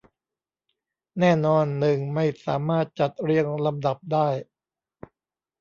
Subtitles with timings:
[1.19, 4.27] แน่นอน หนึ่งไม่สามารถจัดเรียงลำดับได้